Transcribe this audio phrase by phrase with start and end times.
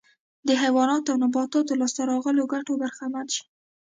[0.47, 3.43] د حیواناتو او نباتاتو لاسته راغلو ګټو برخمن شي